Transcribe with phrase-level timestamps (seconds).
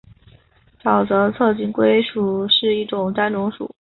[0.81, 3.69] 沼泽侧颈龟属是一个单种属。